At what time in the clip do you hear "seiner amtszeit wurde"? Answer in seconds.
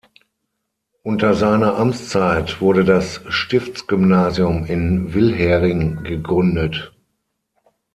1.35-2.85